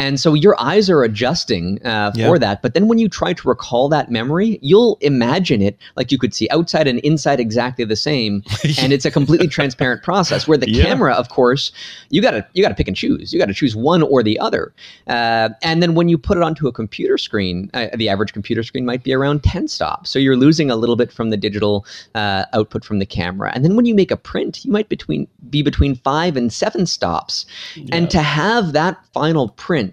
[0.00, 2.62] And so your eyes are adjusting uh, for that.
[2.62, 6.32] But then when you try to recall that memory, you'll imagine it like you could
[6.32, 8.42] see outside and inside exactly the same.
[8.80, 10.84] and it's a completely transparent process where the yeah.
[10.84, 11.70] camera, of course,
[12.08, 13.30] you gotta you gotta pick and choose.
[13.30, 14.72] You gotta choose one or the other.
[15.06, 18.62] Uh, and then when you put it onto a computer screen, uh, the average computer
[18.62, 20.08] screen might be around 10 stops.
[20.08, 21.84] So you're losing a little bit from the digital
[22.14, 23.52] uh, output from the camera.
[23.54, 26.86] And then when you make a print, you might between be between five and seven
[26.86, 27.44] stops.
[27.74, 27.96] Yeah.
[27.96, 29.89] And to have that final print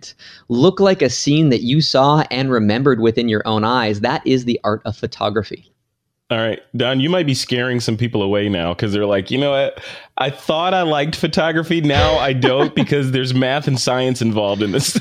[0.50, 4.02] look like a scene that you saw and remembered within your own eyes.
[4.02, 5.72] That is the art of photography.
[6.30, 9.38] All right, Don, you might be scaring some people away now because they're like, you
[9.38, 9.82] know what?
[10.20, 11.82] I thought I liked photography.
[11.82, 15.00] Now I don't because there's math and science involved in this.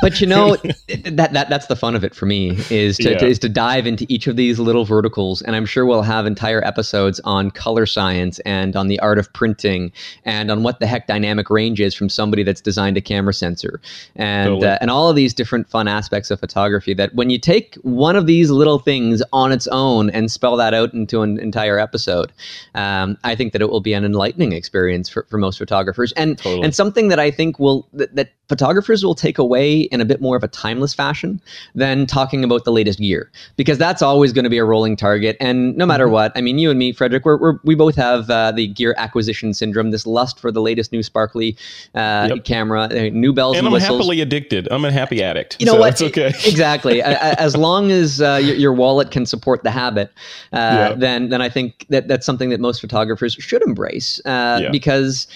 [0.00, 0.56] but you know
[1.04, 3.18] that, that that's the fun of it for me is to, yeah.
[3.18, 6.26] to, is to dive into each of these little verticals and i'm sure we'll have
[6.26, 9.92] entire episodes on color science and on the art of printing
[10.24, 13.80] and on what the heck dynamic range is from somebody that's designed a camera sensor
[14.16, 14.66] and totally.
[14.66, 18.16] uh, and all of these different fun aspects of photography that when you take one
[18.16, 22.32] of these little things on its own and spell that out into an entire episode
[22.74, 26.38] um, i think that it will be an enlightening experience for, for most photographers and
[26.38, 26.62] totally.
[26.62, 30.20] and something that i think will that, that photographers will take away in a bit
[30.20, 31.40] more of a timeless fashion
[31.74, 35.36] than talking about the latest gear because that's always going to be a rolling target
[35.40, 36.14] and no matter mm-hmm.
[36.14, 38.94] what i mean you and me frederick we're, we're we both have uh, the gear
[38.98, 41.56] acquisition syndrome this lust for the latest new sparkly
[41.94, 42.44] uh, yep.
[42.44, 43.98] camera uh, new bells and, and i'm whistles.
[43.98, 47.90] happily addicted i'm a happy addict you know so what it's okay exactly as long
[47.90, 50.10] as uh, your, your, wallet can support the habit
[50.52, 50.98] uh, yep.
[50.98, 54.70] then then i think that that's something that most photographers should embrace uh, yeah.
[54.70, 55.26] because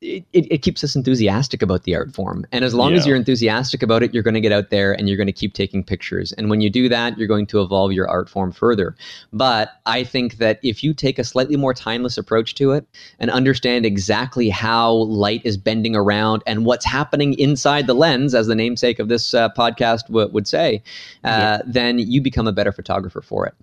[0.00, 2.46] it, it, keeps us enthusiastic about the art form.
[2.52, 2.98] And as long yeah.
[2.98, 5.32] as you're enthusiastic about it, you're going to get out there and you're going to
[5.32, 6.30] keep taking pictures.
[6.32, 8.94] And when you do that, you're going to evolve your art form further.
[9.32, 12.86] But I think that if you take a slightly more timeless approach to it
[13.18, 18.46] and understand exactly how light is bending around and what's happening inside the lens, as
[18.46, 20.82] the namesake of this uh, podcast w- would say,
[21.24, 21.62] uh, yeah.
[21.66, 23.54] then you become a better photographer for it.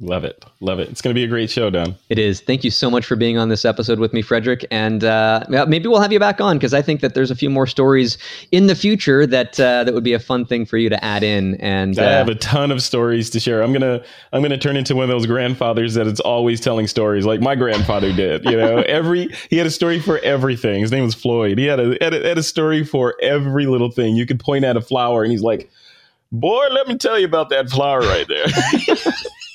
[0.00, 0.44] Love it.
[0.60, 0.88] Love it.
[0.88, 1.96] It's going to be a great show, Don.
[2.08, 2.40] It is.
[2.40, 4.64] Thank you so much for being on this episode with me, Frederick.
[4.70, 7.50] And uh, maybe we'll have you back on because I think that there's a few
[7.50, 8.16] more stories
[8.52, 11.24] in the future that uh, that would be a fun thing for you to add
[11.24, 11.56] in.
[11.56, 13.60] And uh, I have a ton of stories to share.
[13.60, 17.26] I'm gonna I'm gonna turn into one of those grandfathers that is always telling stories,
[17.26, 18.44] like my grandfather did.
[18.44, 20.80] You know, every he had a story for everything.
[20.80, 21.58] His name was Floyd.
[21.58, 24.14] He had a, had a had a story for every little thing.
[24.14, 25.68] You could point at a flower, and he's like,
[26.30, 28.46] "Boy, let me tell you about that flower right there."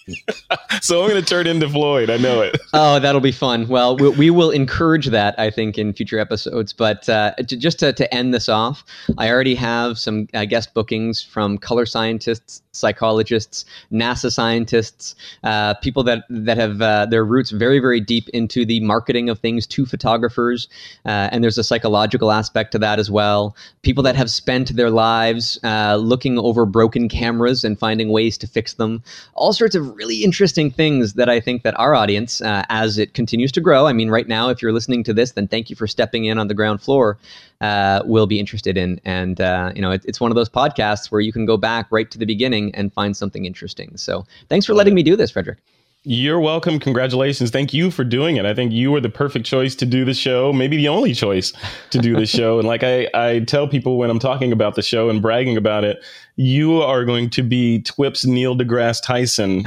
[0.82, 2.10] so I'm going to turn into Floyd.
[2.10, 2.60] I know it.
[2.74, 3.68] oh, that'll be fun.
[3.68, 6.74] Well, we, we, will encourage that, I think, in future episodes.
[6.74, 8.84] But uh, just to, to end this off,
[9.18, 16.04] I already have some uh, guest bookings from color scientists psychologists, NASA scientists, uh, people
[16.04, 19.86] that that have uh, their roots very very deep into the marketing of things to
[19.86, 20.68] photographers,
[21.06, 23.56] uh, and there's a psychological aspect to that as well.
[23.84, 28.48] People that have spent their lives uh, looking over broken cameras and finding ways to
[28.48, 29.04] fix them.
[29.36, 33.14] All sorts of really interesting things that I think that our audience, uh, as it
[33.14, 35.76] continues to grow, I mean, right now, if you're listening to this, then thank you
[35.76, 37.18] for stepping in on the ground floor
[37.62, 39.00] uh, will be interested in.
[39.06, 39.40] And
[39.76, 42.18] you know, it, it's one of those podcasts where you can go back right to
[42.18, 43.98] the beginning and find something interesting.
[43.98, 45.60] So thanks for letting me do this, Frederick.
[46.06, 46.80] You're welcome.
[46.80, 47.50] Congratulations.
[47.50, 48.46] Thank you for doing it.
[48.46, 51.54] I think you were the perfect choice to do the show, maybe the only choice
[51.92, 52.60] to do the show.
[52.60, 55.86] And like I, I tell people when I'm talking about the show and bragging about
[55.86, 56.04] it,
[56.36, 59.60] you are going to be TWIP's Neil deGrasse Tyson,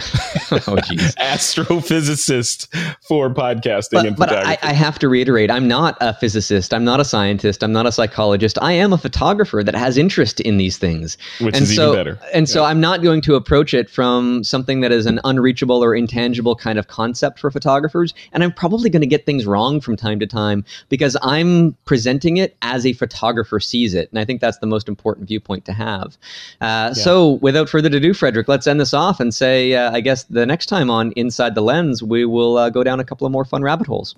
[0.51, 0.77] oh,
[1.19, 2.67] astrophysicist
[3.07, 6.75] for podcasting but, and but I, I, have to reiterate, I'm not a physicist.
[6.75, 7.63] I'm not a scientist.
[7.63, 8.59] I'm not a psychologist.
[8.61, 11.17] I am a photographer that has interest in these things.
[11.41, 12.19] Which and is so, even better.
[12.35, 12.53] And yeah.
[12.53, 16.57] so I'm not going to approach it from something that is an unreachable or intangible
[16.57, 18.13] kind of concept for photographers.
[18.33, 22.39] And I'm probably going to get things wrong from time to time because I'm presenting
[22.39, 24.11] it as a photographer sees it.
[24.11, 26.19] And I think that's the most important viewpoint to have.
[26.61, 26.93] Uh, yeah.
[26.93, 30.47] So, without further ado, Frederick, let's end this off and say, uh, I guess the
[30.47, 33.45] next time on Inside the Lens, we will uh, go down a couple of more
[33.45, 34.15] fun rabbit holes.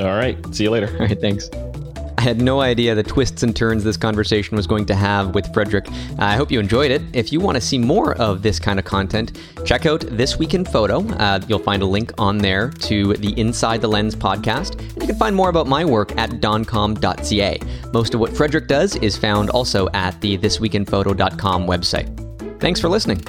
[0.00, 0.36] All right.
[0.54, 0.88] See you later.
[0.98, 1.20] All right.
[1.20, 1.48] Thanks.
[2.24, 5.84] Had no idea the twists and turns this conversation was going to have with Frederick.
[6.18, 7.02] I hope you enjoyed it.
[7.12, 10.54] If you want to see more of this kind of content, check out This Week
[10.54, 11.06] in Photo.
[11.06, 14.80] Uh, you'll find a link on there to the Inside the Lens podcast.
[14.80, 17.60] And you can find more about my work at donkom.ca.
[17.92, 22.58] Most of what Frederick does is found also at the thisweekinphoto.com website.
[22.58, 23.22] Thanks for listening.